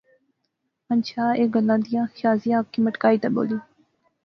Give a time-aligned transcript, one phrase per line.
[0.89, 3.57] ہنچھا ایہہ گلاں دیاں، شازیہ اکھی مٹکائی تے بولی